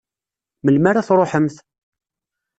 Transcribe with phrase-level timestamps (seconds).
[0.63, 1.55] Melmi ara tṛuḥemt?